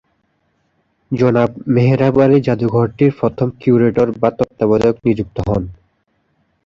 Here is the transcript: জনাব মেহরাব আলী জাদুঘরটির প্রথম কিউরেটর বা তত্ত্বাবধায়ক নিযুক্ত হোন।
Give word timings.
জনাব 1.11 1.49
মেহরাব 1.73 2.15
আলী 2.23 2.37
জাদুঘরটির 2.47 3.11
প্রথম 3.19 3.47
কিউরেটর 3.59 4.07
বা 4.21 4.29
তত্ত্বাবধায়ক 4.37 4.97
নিযুক্ত 5.05 5.37
হোন। 5.47 5.63